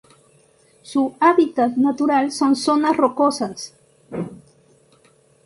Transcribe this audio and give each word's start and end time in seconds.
Su 0.81 1.15
hábitat 1.19 1.73
natural 1.75 2.31
son 2.31 2.55
zonas 2.55 2.97
rocosas. 2.97 3.75